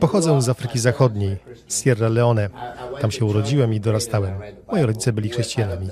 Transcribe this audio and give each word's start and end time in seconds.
Pochodzę 0.00 0.42
z 0.42 0.48
Afryki 0.48 0.78
Zachodniej. 0.78 1.36
Sierra 1.68 2.08
Leone. 2.08 2.48
Tam 3.00 3.10
się 3.10 3.24
urodziłem 3.24 3.74
i 3.74 3.80
dorastałem. 3.80 4.40
Moi 4.72 4.82
rodzice 4.82 5.12
byli 5.12 5.28
chrześcijanami. 5.28 5.88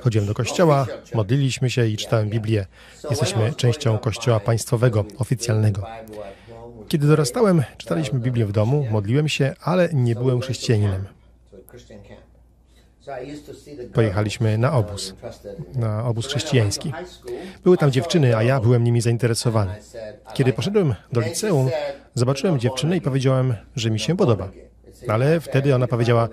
Chodziłem 0.00 0.26
do 0.26 0.34
kościoła, 0.34 0.86
modliliśmy 1.14 1.70
się 1.70 1.86
i 1.86 1.96
czytałem 1.96 2.28
Biblię. 2.28 2.66
Jesteśmy 3.10 3.52
częścią 3.54 3.98
kościoła 3.98 4.40
państwowego, 4.40 5.04
oficjalnego. 5.18 5.86
Kiedy 6.88 7.06
dorastałem, 7.06 7.62
czytaliśmy 7.76 8.18
Biblię 8.18 8.46
w 8.46 8.52
domu, 8.52 8.86
modliłem 8.90 9.28
się, 9.28 9.54
ale 9.60 9.88
nie 9.92 10.14
byłem 10.14 10.40
chrześcijaninem. 10.40 11.04
Pojechaliśmy 13.92 14.58
na 14.58 14.72
obóz, 14.72 15.14
na 15.74 16.04
obóz 16.04 16.26
chrześcijański. 16.26 16.92
Były 17.64 17.76
tam 17.76 17.90
dziewczyny, 17.90 18.36
a 18.36 18.42
ja 18.42 18.60
byłem 18.60 18.84
nimi 18.84 19.00
zainteresowany. 19.00 19.74
Kiedy 20.34 20.52
poszedłem 20.52 20.94
do 21.12 21.20
liceum, 21.20 21.70
zobaczyłem 22.14 22.58
dziewczynę 22.58 22.96
i 22.96 23.00
powiedziałem, 23.00 23.54
że 23.76 23.90
mi 23.90 24.00
się 24.00 24.16
podoba. 24.16 24.48
Ale 25.08 25.40
wtedy 25.40 25.74
ona 25.74 25.86
powiedziała, 25.86 26.28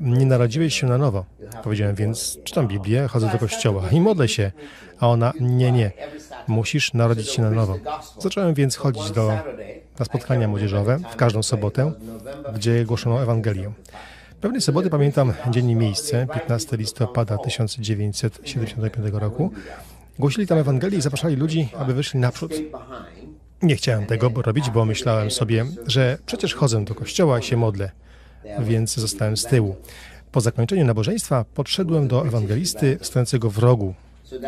nie 0.00 0.26
narodziłeś 0.26 0.80
się 0.80 0.86
na 0.86 0.98
nowo. 0.98 1.24
Powiedziałem 1.62 1.94
więc, 1.94 2.38
czytam 2.44 2.68
Biblię, 2.68 3.08
chodzę 3.08 3.28
do 3.32 3.38
kościoła 3.38 3.82
i 3.90 4.00
modlę 4.00 4.28
się. 4.28 4.52
A 5.00 5.08
ona, 5.08 5.32
nie, 5.40 5.72
nie, 5.72 5.92
musisz 6.48 6.94
narodzić 6.94 7.28
się 7.30 7.42
na 7.42 7.50
nowo. 7.50 7.78
Zacząłem 8.18 8.54
więc 8.54 8.76
chodzić 8.76 9.10
do, 9.10 9.28
na 9.98 10.04
spotkania 10.04 10.48
młodzieżowe 10.48 10.98
w 11.12 11.16
każdą 11.16 11.42
sobotę, 11.42 11.92
gdzie 12.54 12.84
głoszono 12.84 13.22
Ewangelię. 13.22 13.72
Pewnej 14.40 14.60
soboty 14.60 14.90
pamiętam 14.90 15.32
dzień 15.50 15.70
i 15.70 15.76
miejsce, 15.76 16.26
15 16.34 16.76
listopada 16.76 17.38
1975 17.38 19.12
roku. 19.12 19.50
Głosili 20.18 20.46
tam 20.46 20.58
Ewangelię 20.58 20.98
i 20.98 21.02
zapraszali 21.02 21.36
ludzi, 21.36 21.68
aby 21.78 21.94
wyszli 21.94 22.20
naprzód. 22.20 22.52
Nie 23.62 23.76
chciałem 23.76 24.06
tego 24.06 24.30
robić, 24.42 24.70
bo 24.70 24.84
myślałem 24.84 25.30
sobie, 25.30 25.66
że 25.86 26.18
przecież 26.26 26.54
chodzę 26.54 26.84
do 26.84 26.94
kościoła 26.94 27.38
i 27.38 27.42
się 27.42 27.56
modlę, 27.56 27.90
więc 28.60 28.94
zostałem 28.94 29.36
z 29.36 29.44
tyłu. 29.44 29.76
Po 30.32 30.40
zakończeniu 30.40 30.84
nabożeństwa 30.84 31.44
podszedłem 31.54 32.08
do 32.08 32.26
ewangelisty 32.26 32.98
stojącego 33.02 33.50
w 33.50 33.58
rogu. 33.58 33.94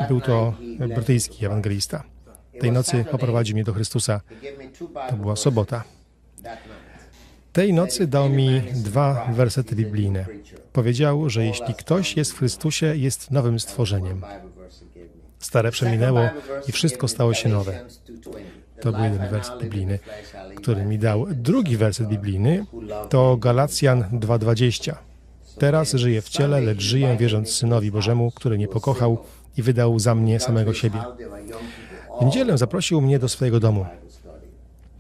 Był 0.09 0.21
to 0.21 0.55
brytyjski 0.95 1.47
ewangelista. 1.47 2.03
Tej 2.61 2.73
nocy 2.73 3.05
poprowadził 3.11 3.55
mnie 3.55 3.65
do 3.65 3.73
Chrystusa. 3.73 4.21
To 5.11 5.17
była 5.17 5.37
sobota. 5.37 5.85
Tej 7.59 7.73
nocy 7.73 8.07
dał 8.07 8.31
mi 8.31 8.61
dwa 8.75 9.27
wersety 9.33 9.77
biblijne. 9.77 10.27
Powiedział, 10.73 11.31
że 11.31 11.45
jeśli 11.45 11.75
ktoś 11.75 12.17
jest 12.17 12.33
w 12.33 12.39
Chrystusie, 12.39 12.97
jest 12.97 13.31
nowym 13.31 13.61
stworzeniem. 13.61 14.23
Stare 15.39 15.71
przeminęło 15.71 16.21
i 16.69 16.73
wszystko 16.73 17.09
stało 17.09 17.35
się 17.35 17.49
nowe. 17.49 17.81
To 18.81 18.93
był 18.93 19.05
jeden 19.05 19.29
werset 19.29 19.63
biblijny, 19.63 19.99
który 20.57 20.85
mi 20.85 20.99
dał. 20.99 21.27
Drugi 21.31 21.77
werset 21.77 22.09
biblijny 22.09 22.67
to 23.09 23.37
Galacjan 23.37 24.05
2:20. 24.13 24.95
Teraz 25.59 25.93
żyję 25.93 26.23
w 26.23 26.29
ciele, 26.29 26.61
lecz 26.61 26.81
żyję 26.81 27.17
wierząc 27.17 27.51
Synowi 27.51 27.91
Bożemu, 27.91 28.31
który 28.31 28.57
mnie 28.57 28.69
pokochał 28.69 29.19
i 29.57 29.63
wydał 29.63 29.99
za 29.99 30.15
mnie 30.15 30.41
samego 30.41 30.75
siebie. 30.75 31.01
W 32.21 32.25
niedzielę 32.25 32.59
zaprosił 32.59 33.01
mnie 33.01 33.19
do 33.19 33.29
swojego 33.29 33.61
domu. 33.61 33.87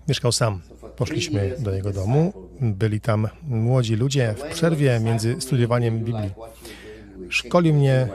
Mieszkał 0.09 0.33
sam. 0.33 0.61
Poszliśmy 0.99 1.55
do 1.59 1.75
jego 1.75 1.93
domu. 1.93 2.33
Byli 2.61 3.01
tam 3.01 3.29
młodzi 3.43 3.97
ludzie 3.97 4.35
w 4.39 4.43
przerwie 4.55 5.01
między 5.01 5.41
studiowaniem 5.41 5.99
Biblii. 6.05 6.31
Szkolił 7.29 7.75
mnie 7.75 8.09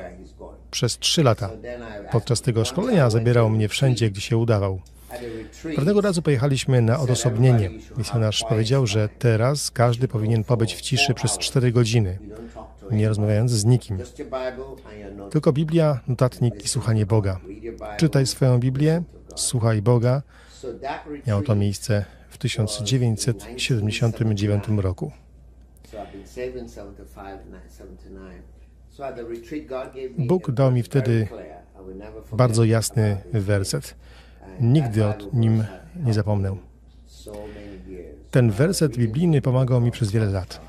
przez 0.72 0.98
trzy 1.00 1.24
lata. 1.24 1.50
Podczas 2.12 2.42
tego 2.42 2.66
szkolenia 2.66 3.10
zabierał 3.10 3.50
mnie 3.50 3.68
wszędzie, 3.68 4.12
gdzie 4.12 4.22
się 4.22 4.38
udawał. 4.38 4.82
Pewnego 5.76 6.02
razu 6.02 6.22
pojechaliśmy 6.22 6.82
na 6.82 7.00
odosobnienie. 7.00 7.70
Misjonarz 7.98 8.44
powiedział, 8.50 8.88
że 8.88 9.10
teraz 9.20 9.72
każdy 9.72 10.08
powinien 10.08 10.44
pobyć 10.44 10.76
w 10.76 10.82
ciszy 10.82 11.14
przez 11.14 11.38
cztery 11.38 11.72
godziny, 11.72 12.20
nie 12.92 13.08
rozmawiając 13.10 13.52
z 13.52 13.66
nikim. 13.66 13.98
Tylko 15.32 15.54
Biblia, 15.54 16.00
notatnik 16.08 16.66
i 16.66 16.68
słuchanie 16.68 17.06
Boga. 17.06 17.40
Czytaj 17.98 18.28
swoją 18.28 18.60
Biblię, 18.60 19.04
słuchaj 19.36 19.82
Boga. 19.82 20.22
Miało 21.28 21.42
to 21.42 21.56
miejsce 21.56 22.06
1979 22.44 24.64
roku. 24.78 25.12
Bóg 30.18 30.52
dał 30.52 30.72
mi 30.72 30.84
wtedy 30.84 31.28
bardzo 32.34 32.64
jasny 32.64 33.18
werset. 33.34 33.96
Nigdy 34.62 35.06
o 35.06 35.14
nim 35.34 35.64
nie 36.06 36.14
zapomnę. 36.14 36.58
Ten 38.32 38.52
werset 38.52 38.98
biblijny 38.98 39.42
pomagał 39.42 39.82
mi 39.82 39.92
przez 39.92 40.12
wiele 40.12 40.26
lat. 40.26 40.62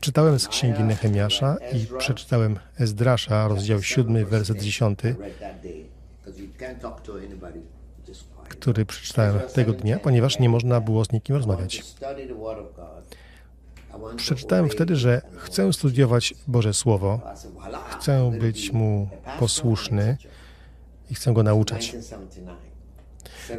Czytałem 0.00 0.38
z 0.38 0.48
księgi 0.48 0.82
Nehemiasza 0.82 1.56
i 1.72 1.86
przeczytałem 1.98 2.58
Ezdrasza, 2.78 3.48
rozdział 3.48 3.82
7, 3.82 4.24
werset 4.24 4.62
10, 4.62 4.98
który 8.48 8.86
przeczytałem 8.86 9.40
tego 9.54 9.72
dnia, 9.72 9.98
ponieważ 9.98 10.38
nie 10.38 10.48
można 10.48 10.80
było 10.80 11.04
z 11.04 11.12
nikim 11.12 11.36
rozmawiać. 11.36 11.82
Przeczytałem 14.16 14.68
wtedy, 14.68 14.96
że 14.96 15.22
chcę 15.36 15.72
studiować 15.72 16.34
Boże 16.46 16.74
Słowo, 16.74 17.20
chcę 17.90 18.32
być 18.40 18.72
Mu 18.72 19.08
posłuszny 19.38 20.16
i 21.10 21.14
chcę 21.14 21.32
Go 21.32 21.42
nauczać. 21.42 21.96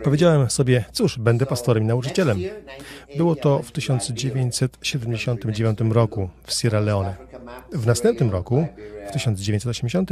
Powiedziałem 0.03 0.49
sobie, 0.49 0.85
cóż, 0.91 1.19
będę 1.19 1.45
pastorem 1.45 1.83
i 1.83 1.87
nauczycielem. 1.87 2.39
Było 3.17 3.35
to 3.35 3.59
w 3.59 3.71
1979 3.71 5.79
roku 5.89 6.29
w 6.43 6.53
Sierra 6.53 6.79
Leone. 6.79 7.15
W 7.71 7.87
następnym 7.87 8.31
roku, 8.31 8.67
w 9.07 9.11
1980, 9.11 10.09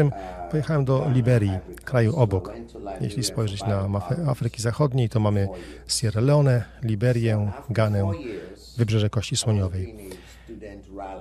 pojechałem 0.52 0.86
do 0.86 1.10
Liberii, 1.14 1.52
kraju 1.86 2.16
obok. 2.16 2.54
Jeśli 3.02 3.24
spojrzeć 3.24 3.64
na 3.64 3.88
mapę 3.88 4.16
Afryki 4.28 4.62
Zachodniej, 4.62 5.10
to 5.10 5.20
mamy 5.20 5.48
Sierra 5.88 6.22
Leone, 6.22 6.64
Liberię, 6.84 7.52
Ganę, 7.70 8.12
Wybrzeże 8.78 9.10
Kości 9.10 9.38
Słoniowej. 9.38 9.96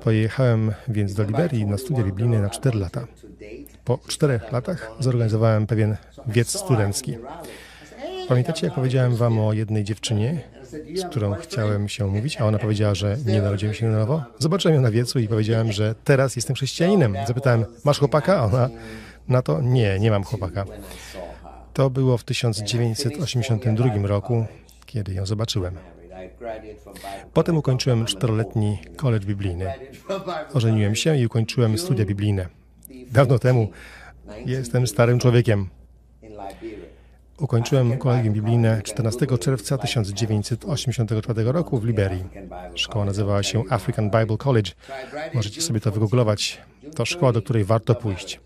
Pojechałem 0.03 0.73
więc 0.89 1.15
do 1.15 1.25
Liberii 1.25 1.67
na 1.67 1.79
studia 1.79 2.05
biblijne 2.05 2.39
na 2.39 2.51
4 2.51 2.79
lata. 2.79 3.07
Po 3.85 3.99
czterech 4.07 4.53
latach 4.53 4.91
zorganizowałem 4.99 5.67
pewien 5.67 5.97
wiec 6.27 6.59
studencki. 6.59 7.17
Pamiętacie, 8.31 8.67
jak 8.67 8.75
powiedziałem 8.75 9.17
wam 9.17 9.39
o 9.39 9.53
jednej 9.53 9.85
dziewczynie, 9.85 10.41
z 10.95 11.05
którą 11.05 11.35
chciałem 11.35 11.89
się 11.89 12.07
mówić, 12.07 12.41
a 12.41 12.47
ona 12.47 12.59
powiedziała, 12.59 12.95
że 12.95 13.17
nie 13.27 13.43
narodziłem 13.43 13.75
się 13.75 13.87
na 13.87 13.99
nowo? 13.99 14.23
Zobaczyłem 14.39 14.75
ją 14.75 14.81
na 14.81 14.91
wiecu 14.91 15.19
i 15.19 15.29
powiedziałem, 15.29 15.73
że 15.73 15.95
teraz 16.05 16.37
jestem 16.37 16.57
chrześcijaninem. 16.57 17.17
Zapytałem, 17.27 17.65
masz 17.85 17.99
chłopaka? 17.99 18.37
A 18.37 18.45
ona 18.45 18.71
na 19.29 19.43
to, 19.43 19.61
nie, 19.63 19.99
nie 19.99 20.11
mam 20.11 20.25
chłopaka. 20.25 20.65
To 21.75 21.91
było 21.91 22.19
w 22.19 22.25
1982 22.25 24.07
roku, 24.07 24.47
kiedy 24.87 25.15
ją 25.15 25.27
zobaczyłem. 25.27 25.75
Potem 27.35 27.57
ukończyłem 27.57 28.05
czteroletni 28.05 28.79
college 28.97 29.27
biblijny. 29.27 29.73
Ożeniłem 30.55 30.95
się 30.95 31.17
i 31.17 31.27
ukończyłem 31.27 31.79
studia 31.79 32.05
biblijne. 32.05 32.47
Dawno 33.11 33.39
temu 33.39 33.71
jestem 34.47 34.87
starym 34.87 35.19
człowiekiem. 35.19 35.69
Ukończyłem 37.41 37.99
kolegium 37.99 38.35
biblijne 38.35 38.83
14 38.83 39.27
czerwca 39.41 39.79
1984 39.79 41.53
roku 41.53 41.79
w 41.79 41.85
Liberii. 41.85 42.25
Szkoła 42.75 43.05
nazywała 43.05 43.43
się 43.43 43.63
African 43.71 44.11
Bible 44.11 44.37
College. 44.37 44.73
Możecie 45.35 45.63
sobie 45.63 45.81
to 45.81 45.91
wygooglować. 45.91 46.61
To 46.97 47.05
szkoła, 47.05 47.33
do 47.33 47.43
której 47.43 47.65
warto 47.65 47.95
pójść. 47.95 48.41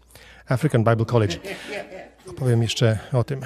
African 0.49 0.85
Bible 0.85 1.05
College. 1.05 1.37
Opowiem 2.29 2.63
jeszcze 2.63 2.99
o 3.13 3.25
tym. 3.25 3.41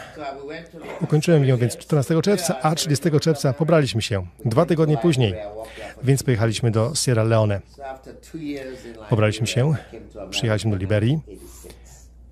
Ukończyłem 1.00 1.45
ją 1.45 1.56
więc 1.56 1.77
14 1.77 2.23
czerwca, 2.23 2.61
a 2.62 2.75
30 2.75 3.11
czerwca 3.21 3.53
pobraliśmy 3.53 4.03
się. 4.03 4.27
Dwa 4.44 4.67
tygodnie 4.67 4.99
później, 4.99 5.35
więc 6.03 6.23
pojechaliśmy 6.23 6.71
do 6.71 6.94
Sierra 6.94 7.25
Leone. 7.25 7.61
Pobraliśmy 9.11 9.47
się, 9.47 9.75
przyjechaliśmy 10.31 10.71
do 10.71 10.77
Liberii. 10.77 11.19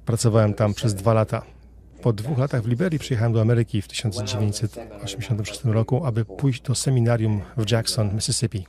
Pracowałem 0.07 0.55
tam 0.55 0.75
przez 0.75 0.95
dwa 0.95 1.15
lata. 1.15 1.56
Po 2.03 2.13
dwóch 2.13 2.39
latach 2.39 2.63
w 2.63 2.69
Liberii 2.69 2.99
przyjechałem 2.99 3.33
do 3.33 3.41
Ameryki 3.41 3.83
w 3.83 3.89
1986 3.89 5.65
roku, 5.65 6.05
aby 6.05 6.25
pójść 6.25 6.63
do 6.63 6.75
seminarium 6.75 7.41
w 7.57 7.71
Jackson, 7.71 8.15
Mississippi. 8.15 8.67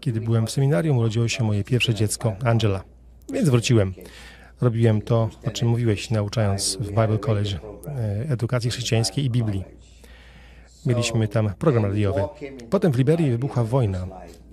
Kiedy 0.00 0.20
byłem 0.20 0.46
w 0.46 0.50
seminarium, 0.50 0.98
urodziło 0.98 1.28
się 1.28 1.44
moje 1.44 1.64
pierwsze 1.64 1.94
dziecko, 1.94 2.36
Angela. 2.44 2.84
Więc 3.32 3.48
wróciłem. 3.48 3.94
Robiłem 4.60 5.02
to, 5.02 5.30
o 5.46 5.50
czym 5.50 5.68
mówiłeś, 5.68 6.10
nauczając 6.10 6.76
w 6.80 6.88
Bible 6.88 7.18
College 7.18 7.58
e, 7.86 8.30
edukacji 8.30 8.70
chrześcijańskiej 8.70 9.24
i 9.24 9.30
Biblii. 9.30 9.64
Mieliśmy 10.86 11.28
tam 11.28 11.54
program 11.58 11.84
radiowy. 11.84 12.22
Potem 12.70 12.92
w 12.92 12.98
Liberii 12.98 13.30
wybuchła 13.30 13.64
wojna, 13.64 14.06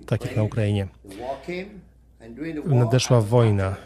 tak 0.06 0.24
jak 0.24 0.36
na 0.36 0.42
Ukrainie. 0.42 0.88
Nadeszła 2.64 3.20
wojna. 3.20 3.76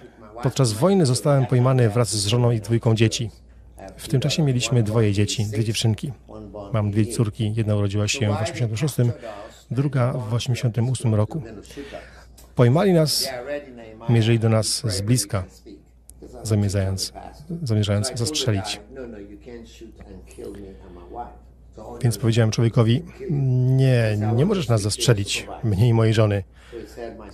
Podczas 0.43 0.73
wojny 0.73 1.07
zostałem 1.07 1.47
pojmany 1.47 1.91
wraz 1.91 2.17
z 2.17 2.27
żoną 2.27 2.51
i 2.51 2.61
dwójką 2.61 2.95
dzieci. 2.95 3.31
W 4.01 4.09
tym 4.09 4.21
czasie 4.21 4.43
mieliśmy 4.43 4.83
dwoje 4.83 5.13
dzieci, 5.13 5.45
dwie 5.45 5.65
dziewczynki. 5.65 6.13
Mam 6.73 6.91
dwie 6.91 7.07
córki, 7.07 7.55
jedna 7.55 7.77
urodziła 7.77 8.09
się 8.09 8.29
w 8.29 8.43
86, 8.43 8.95
druga 9.71 10.13
w 10.13 10.35
88 10.35 11.15
roku. 11.15 11.43
Pojmali 12.55 12.93
nas, 12.93 13.29
mierzyli 14.09 14.39
do 14.39 14.49
nas 14.49 14.83
z 14.85 15.01
bliska, 15.01 15.45
zamierzając, 16.43 17.13
zamierzając 17.63 18.13
zastrzelić. 18.15 18.81
Więc 22.03 22.19
powiedziałem 22.19 22.51
człowiekowi, 22.51 23.03
nie, 23.31 24.19
nie 24.37 24.47
możesz 24.47 24.69
nas 24.69 24.81
zastrzelić, 24.81 25.49
mnie 25.65 25.89
i 25.89 25.95
mojej 25.95 26.15
żony. 26.15 26.45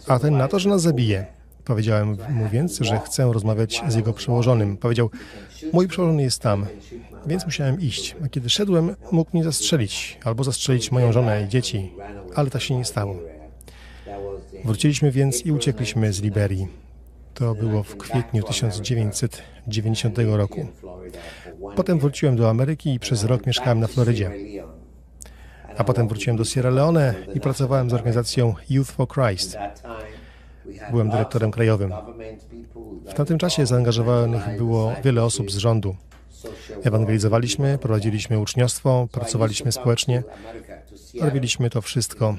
A 0.08 0.18
ten 0.18 0.36
na 0.36 0.48
to, 0.48 0.58
że 0.58 0.68
nas 0.68 0.82
zabije. 0.82 1.26
Powiedziałem 1.66 2.16
mu 2.30 2.48
więc, 2.48 2.78
że 2.78 2.98
chcę 2.98 3.32
rozmawiać 3.32 3.82
z 3.88 3.94
jego 3.94 4.12
przełożonym. 4.12 4.76
Powiedział, 4.76 5.10
mój 5.72 5.88
przełożony 5.88 6.22
jest 6.22 6.42
tam, 6.42 6.66
więc 7.26 7.44
musiałem 7.44 7.80
iść. 7.80 8.16
A 8.24 8.28
kiedy 8.28 8.50
szedłem, 8.50 8.96
mógł 9.12 9.30
mnie 9.32 9.44
zastrzelić, 9.44 10.18
albo 10.24 10.44
zastrzelić 10.44 10.92
moją 10.92 11.12
żonę 11.12 11.42
i 11.42 11.48
dzieci, 11.48 11.92
ale 12.34 12.50
tak 12.50 12.62
się 12.62 12.76
nie 12.76 12.84
stało. 12.84 13.16
Wróciliśmy 14.64 15.10
więc 15.10 15.46
i 15.46 15.52
uciekliśmy 15.52 16.12
z 16.12 16.22
Liberii. 16.22 16.68
To 17.34 17.54
było 17.54 17.82
w 17.82 17.96
kwietniu 17.96 18.42
1990 18.42 20.18
roku. 20.18 20.66
Potem 21.76 21.98
wróciłem 21.98 22.36
do 22.36 22.50
Ameryki 22.50 22.94
i 22.94 22.98
przez 22.98 23.24
rok 23.24 23.46
mieszkałem 23.46 23.80
na 23.80 23.86
Florydzie. 23.86 24.30
A 25.76 25.84
potem 25.84 26.08
wróciłem 26.08 26.36
do 26.36 26.44
Sierra 26.44 26.70
Leone 26.70 27.14
i 27.34 27.40
pracowałem 27.40 27.90
z 27.90 27.94
organizacją 27.94 28.54
Youth 28.70 28.90
for 28.90 29.08
Christ. 29.08 29.58
Byłem 30.90 31.10
dyrektorem 31.10 31.50
krajowym. 31.50 31.92
W 33.06 33.14
tamtym 33.14 33.38
czasie 33.38 33.66
zaangażowanych 33.66 34.56
było 34.58 34.92
wiele 35.04 35.24
osób 35.24 35.50
z 35.50 35.56
rządu. 35.56 35.96
Ewangelizowaliśmy, 36.82 37.78
prowadziliśmy 37.78 38.38
uczniostwo, 38.38 39.08
pracowaliśmy 39.12 39.72
społecznie. 39.72 40.22
Robiliśmy 41.20 41.70
to 41.70 41.82
wszystko. 41.82 42.36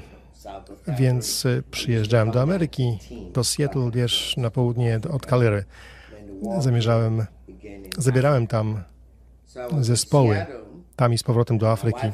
Więc 0.88 1.44
y, 1.44 1.62
przyjeżdżałem 1.70 2.30
do 2.30 2.42
Ameryki, 2.42 2.98
do 3.32 3.44
Seattle, 3.44 3.90
wiesz, 3.90 4.36
na 4.36 4.50
południe 4.50 5.00
od 5.10 5.26
Calgary. 5.26 5.64
Zamierzałem, 6.58 7.26
zabierałem 7.98 8.46
tam 8.46 8.82
zespoły, 9.80 10.46
tam 10.96 11.12
i 11.12 11.18
z 11.18 11.22
powrotem 11.22 11.58
do 11.58 11.70
Afryki. 11.70 12.06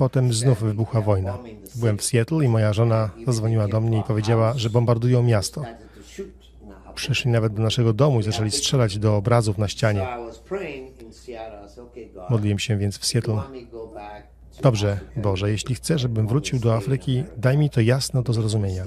Potem 0.00 0.32
znów 0.32 0.62
wybuchła 0.62 1.00
wojna. 1.00 1.38
Byłem 1.74 1.98
w 1.98 2.04
Seattle 2.04 2.44
i 2.44 2.48
moja 2.48 2.72
żona 2.72 3.10
zadzwoniła 3.26 3.68
do 3.68 3.80
mnie 3.80 3.98
i 3.98 4.02
powiedziała, 4.02 4.54
że 4.56 4.70
bombardują 4.70 5.22
miasto. 5.22 5.64
Przyszli 6.94 7.30
nawet 7.30 7.54
do 7.54 7.62
naszego 7.62 7.92
domu 7.92 8.20
i 8.20 8.22
zaczęli 8.22 8.50
strzelać 8.50 8.98
do 8.98 9.16
obrazów 9.16 9.58
na 9.58 9.68
ścianie. 9.68 10.06
Modliłem 12.30 12.58
się 12.58 12.76
więc 12.76 12.98
w 12.98 13.06
Seattle. 13.06 13.42
Dobrze, 14.62 15.00
Boże, 15.16 15.50
jeśli 15.50 15.74
chcesz, 15.74 16.00
żebym 16.00 16.26
wrócił 16.26 16.58
do 16.58 16.74
Afryki, 16.74 17.24
daj 17.36 17.58
mi 17.58 17.70
to 17.70 17.80
jasno 17.80 18.22
do 18.22 18.32
zrozumienia. 18.32 18.84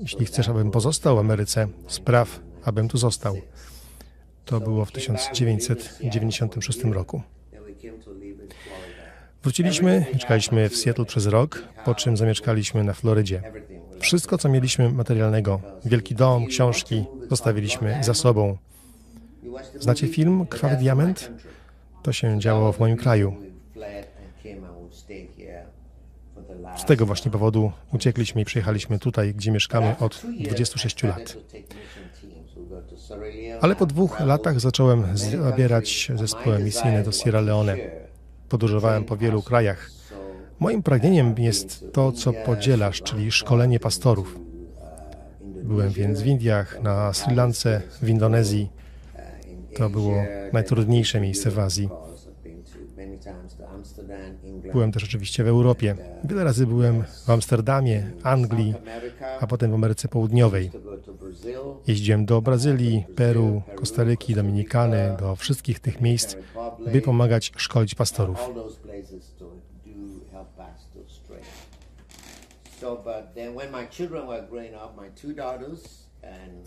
Jeśli 0.00 0.26
chcesz, 0.26 0.48
abym 0.48 0.70
pozostał 0.70 1.16
w 1.16 1.18
Ameryce, 1.18 1.68
spraw, 1.88 2.40
abym 2.64 2.88
tu 2.88 2.98
został. 2.98 3.36
To 4.44 4.60
było 4.60 4.84
w 4.84 4.92
1996 4.92 6.84
roku. 6.84 7.22
Wróciliśmy, 9.42 10.04
mieszkaliśmy 10.14 10.68
w 10.68 10.76
Seattle 10.76 11.04
przez 11.04 11.26
rok, 11.26 11.62
po 11.84 11.94
czym 11.94 12.16
zamieszkaliśmy 12.16 12.84
na 12.84 12.92
Florydzie. 12.92 13.42
Wszystko, 14.00 14.38
co 14.38 14.48
mieliśmy 14.48 14.92
materialnego, 14.92 15.60
wielki 15.84 16.14
dom, 16.14 16.46
książki, 16.46 17.04
zostawiliśmy 17.30 17.98
za 18.04 18.14
sobą. 18.14 18.56
Znacie 19.80 20.08
film 20.08 20.46
Krwawy 20.46 20.76
Diament? 20.76 21.30
To 22.02 22.12
się 22.12 22.38
działo 22.40 22.72
w 22.72 22.80
moim 22.80 22.96
kraju. 22.96 23.36
Z 26.76 26.84
tego 26.84 27.06
właśnie 27.06 27.30
powodu 27.30 27.72
uciekliśmy 27.92 28.40
i 28.40 28.44
przyjechaliśmy 28.44 28.98
tutaj, 28.98 29.34
gdzie 29.34 29.50
mieszkamy 29.50 29.94
od 29.98 30.22
26 30.40 31.02
lat. 31.02 31.36
Ale 33.60 33.76
po 33.76 33.86
dwóch 33.86 34.20
latach 34.20 34.60
zacząłem 34.60 35.16
zabierać 35.16 36.12
zespoły 36.14 36.58
misyjne 36.58 37.02
do 37.02 37.12
Sierra 37.12 37.40
Leone. 37.40 37.76
Podróżowałem 38.52 39.04
po 39.04 39.16
wielu 39.16 39.42
krajach. 39.42 39.90
Moim 40.60 40.82
pragnieniem 40.82 41.34
jest 41.38 41.92
to, 41.92 42.12
co 42.12 42.32
podzielasz, 42.32 43.02
czyli 43.02 43.32
szkolenie 43.32 43.80
pastorów. 43.80 44.38
Byłem 45.62 45.90
więc 45.90 46.20
w 46.20 46.26
Indiach, 46.26 46.82
na 46.82 47.12
Sri 47.12 47.34
Lance, 47.34 47.82
w 48.02 48.08
Indonezji. 48.08 48.70
To 49.76 49.90
było 49.90 50.14
najtrudniejsze 50.52 51.20
miejsce 51.20 51.50
w 51.50 51.58
Azji. 51.58 51.88
Byłem 54.72 54.92
też 54.92 55.04
oczywiście 55.04 55.44
w 55.44 55.48
Europie. 55.48 55.96
Wiele 56.24 56.44
razy 56.44 56.66
byłem 56.66 57.04
w 57.26 57.30
Amsterdamie, 57.30 58.10
Anglii, 58.22 58.74
a 59.40 59.46
potem 59.46 59.70
w 59.70 59.74
Ameryce 59.74 60.08
Południowej. 60.08 60.70
Jeździłem 61.86 62.26
do 62.26 62.42
Brazylii, 62.42 63.04
Peru, 63.16 63.62
Kostaryki, 63.74 64.34
Dominikany, 64.34 65.16
do 65.20 65.36
wszystkich 65.36 65.80
tych 65.80 66.00
miejsc, 66.00 66.36
by 66.92 67.00
pomagać 67.00 67.52
szkolić 67.56 67.94
pastorów. 67.94 68.38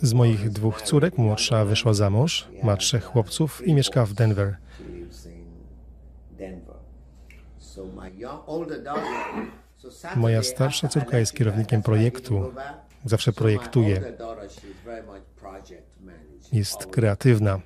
Z 0.01 0.13
moich 0.13 0.49
dwóch 0.49 0.81
córek 0.81 1.17
młodsza 1.17 1.65
wyszła 1.65 1.93
za 1.93 2.09
mąż, 2.09 2.47
ma 2.63 2.77
trzech 2.77 3.03
chłopców 3.03 3.67
i 3.67 3.73
mieszka 3.73 4.05
w 4.05 4.13
Denver. 4.13 4.57
Moja 10.15 10.43
starsza 10.43 10.87
córka 10.87 11.17
jest 11.19 11.33
kierownikiem 11.33 11.81
projektu. 11.83 12.53
Zawsze 13.05 13.33
projektuje. 13.33 14.13
Jest 16.53 16.85
kreatywna. 16.85 17.59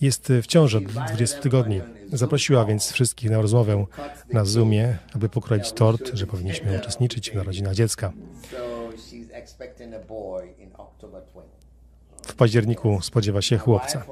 Jest 0.00 0.32
w 0.42 0.46
ciąży 0.46 0.78
od 0.78 0.84
20 0.84 1.40
tygodni. 1.40 1.80
Zaprosiła 2.12 2.64
więc 2.64 2.92
wszystkich 2.92 3.30
na 3.30 3.42
rozmowę 3.42 3.86
na 4.32 4.44
Zoomie, 4.44 4.98
aby 5.14 5.28
pokroić 5.28 5.72
tort, 5.72 6.10
że 6.14 6.26
powinniśmy 6.26 6.78
uczestniczyć 6.78 7.30
w 7.30 7.34
narodzinach 7.34 7.74
dziecka. 7.74 8.12
W 12.22 12.34
październiku 12.34 13.02
spodziewa 13.02 13.42
się 13.42 13.58
chłopca. 13.58 14.04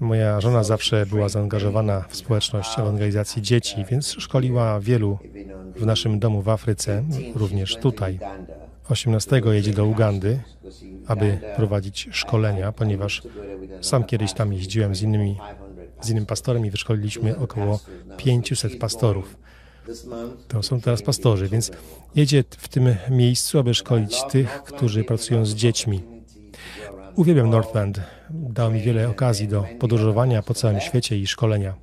Moja 0.00 0.40
żona 0.40 0.64
zawsze 0.64 1.06
była 1.06 1.28
zaangażowana 1.28 2.04
w 2.08 2.16
społeczność 2.16 2.78
ewangelizacji 2.78 3.42
dzieci, 3.42 3.84
więc 3.90 4.12
szkoliła 4.12 4.80
wielu 4.80 5.18
w 5.76 5.86
naszym 5.86 6.18
domu 6.18 6.42
w 6.42 6.48
Afryce, 6.48 7.04
również 7.34 7.76
tutaj. 7.76 8.18
18 8.88 9.42
jedzie 9.52 9.72
do 9.72 9.86
Ugandy, 9.86 10.40
aby 11.06 11.38
prowadzić 11.56 12.08
szkolenia, 12.12 12.72
ponieważ 12.72 13.22
sam 13.80 14.04
kiedyś 14.04 14.32
tam 14.32 14.52
jeździłem 14.52 14.94
z, 14.94 15.02
innymi, 15.02 15.36
z 16.00 16.10
innym 16.10 16.26
pastorem 16.26 16.66
i 16.66 16.70
wyszkoliliśmy 16.70 17.38
około 17.38 17.80
500 18.16 18.78
pastorów. 18.78 19.36
To 20.48 20.62
są 20.62 20.80
teraz 20.80 21.02
pastorzy, 21.02 21.48
więc 21.48 21.70
jedzie 22.14 22.44
w 22.50 22.68
tym 22.68 22.96
miejscu, 23.10 23.58
aby 23.58 23.74
szkolić 23.74 24.22
tych, 24.30 24.62
którzy 24.62 25.04
pracują 25.04 25.46
z 25.46 25.54
dziećmi. 25.54 26.15
Uwielbiam 27.16 27.50
Northland. 27.50 28.00
Dał 28.30 28.70
mi 28.70 28.80
wiele 28.80 29.08
okazji 29.08 29.48
do 29.48 29.64
podróżowania 29.78 30.42
po 30.42 30.54
całym 30.54 30.80
świecie 30.80 31.18
i 31.18 31.26
szkolenia. 31.26 31.74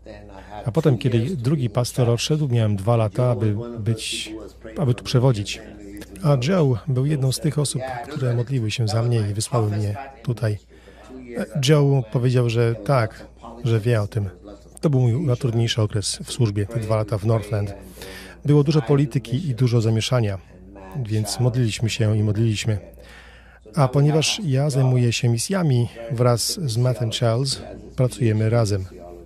A 0.65 0.71
potem, 0.71 0.97
kiedy 0.97 1.35
drugi 1.35 1.69
pastor 1.69 2.09
odszedł, 2.09 2.47
miałem 2.47 2.75
dwa 2.75 2.97
lata, 2.97 3.31
aby 3.31 3.55
być, 3.79 4.33
aby 4.77 4.93
tu 4.93 5.03
przewodzić. 5.03 5.61
A 6.23 6.37
Joe 6.47 6.77
był 6.87 7.05
jedną 7.05 7.31
z 7.31 7.39
tych 7.39 7.59
osób, 7.59 7.81
które 8.11 8.33
modliły 8.33 8.71
się 8.71 8.87
za 8.87 9.03
mnie 9.03 9.19
i 9.31 9.33
wysłały 9.33 9.69
mnie 9.71 9.95
tutaj. 10.23 10.57
Joe 11.69 12.03
powiedział, 12.11 12.49
że 12.49 12.75
tak, 12.75 13.27
że 13.63 13.79
wie 13.79 14.01
o 14.01 14.07
tym. 14.07 14.29
To 14.81 14.89
był 14.89 14.99
mój 14.99 15.25
najtrudniejszy 15.25 15.81
okres 15.81 16.19
w 16.23 16.31
służbie, 16.31 16.65
te 16.65 16.79
dwa 16.79 16.95
lata 16.95 17.17
w 17.17 17.25
Northland. 17.25 17.73
Było 18.45 18.63
dużo 18.63 18.81
polityki 18.81 19.49
i 19.49 19.55
dużo 19.55 19.81
zamieszania, 19.81 20.37
więc 21.05 21.39
modliliśmy 21.39 21.89
się 21.89 22.17
i 22.17 22.23
modliliśmy. 22.23 22.93
A 23.75 23.87
ponieważ 23.87 24.41
ja 24.45 24.69
zajmuję 24.69 25.13
się 25.13 25.29
misjami 25.29 25.89
wraz 26.11 26.59
z 26.59 26.77
Mattem 26.77 27.11
Charles, 27.19 27.61
pracujemy 27.95 28.49
razem. 28.49 28.85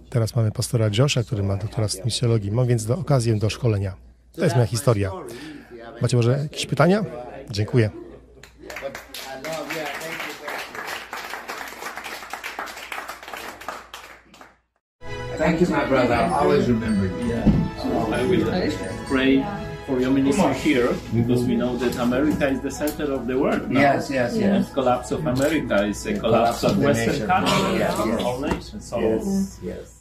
Teraz 0.10 0.36
mamy 0.36 0.51
pastora 0.51 0.89
Josha, 0.98 1.24
który 1.24 1.44
ma 1.44 1.58
doktorat 1.58 1.92
z 1.92 2.06
misjologii. 2.06 2.51
Mam 2.51 2.68
więc 2.68 2.86
do, 2.86 2.98
okazję 2.98 3.36
do 3.36 3.50
szkolenia. 3.50 3.94
To 4.36 4.44
jest 4.44 4.56
moja 4.56 4.68
historia. 4.68 5.12
Macie 6.01 6.18
może 6.18 6.32
jakieś 6.32 6.66
pytania? 6.66 7.06
Dziękuję. 7.51 7.89
Thank 15.38 15.62
you, 15.62 15.68
my 15.70 15.88
brother. 15.88 16.12
I 16.12 16.34
always 16.34 16.68
remember 16.68 17.06
you. 17.06 17.34
I 18.13 18.24
will 18.25 18.46
pray 19.08 19.66
for 19.88 20.00
your 20.01 20.12
ministry 20.12 20.53
here 20.56 20.94
because 21.15 21.46
we 21.46 21.56
know 21.56 21.77
that 21.77 21.96
America 21.98 22.48
is 22.50 22.60
the 22.62 22.70
center 22.72 23.12
of 23.12 23.25
the 23.25 23.39
world 23.39 23.72
now. 23.72 23.79
Yes, 23.79 24.12
yes, 24.12 24.36
yes. 24.36 24.65
And 24.67 24.74
collapse 24.74 25.12
of 25.12 25.25
America 25.25 25.86
is 25.86 26.06
a 26.06 26.20
collapse, 26.20 26.60
collapse 26.60 26.63
of, 26.63 26.72
of 26.72 26.77
the 26.79 26.86
Western 26.88 27.13
nation. 27.13 27.27
countries, 27.27 27.79
Yeah, 27.79 27.94
our 27.96 28.08
yes. 28.08 28.22
whole 28.22 28.39
nation. 28.41 28.82
So 28.82 29.00
Yes, 29.00 29.60
yes. 29.63 29.97